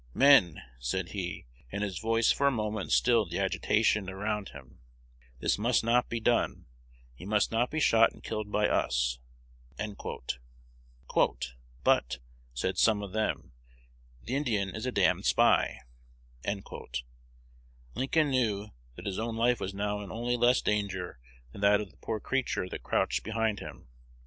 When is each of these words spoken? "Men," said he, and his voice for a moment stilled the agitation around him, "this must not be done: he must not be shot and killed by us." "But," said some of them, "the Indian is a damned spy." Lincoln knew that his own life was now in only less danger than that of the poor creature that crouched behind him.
"Men," 0.15 0.63
said 0.79 1.09
he, 1.09 1.45
and 1.71 1.83
his 1.83 1.99
voice 1.99 2.31
for 2.31 2.47
a 2.47 2.51
moment 2.51 2.91
stilled 2.91 3.29
the 3.29 3.37
agitation 3.37 4.09
around 4.09 4.49
him, 4.49 4.79
"this 5.39 5.59
must 5.59 5.83
not 5.83 6.09
be 6.09 6.19
done: 6.19 6.65
he 7.13 7.23
must 7.23 7.51
not 7.51 7.69
be 7.69 7.79
shot 7.79 8.11
and 8.11 8.23
killed 8.23 8.51
by 8.51 8.67
us." 8.67 9.19
"But," 9.77 12.09
said 12.55 12.79
some 12.79 13.03
of 13.03 13.11
them, 13.11 13.51
"the 14.23 14.33
Indian 14.35 14.75
is 14.75 14.87
a 14.87 14.91
damned 14.91 15.25
spy." 15.27 15.81
Lincoln 17.93 18.31
knew 18.31 18.69
that 18.95 19.05
his 19.05 19.19
own 19.19 19.35
life 19.35 19.59
was 19.59 19.75
now 19.75 20.01
in 20.01 20.11
only 20.11 20.35
less 20.35 20.63
danger 20.63 21.19
than 21.51 21.61
that 21.61 21.79
of 21.79 21.91
the 21.91 21.97
poor 21.97 22.19
creature 22.19 22.67
that 22.67 22.81
crouched 22.81 23.23
behind 23.23 23.59
him. 23.59 23.87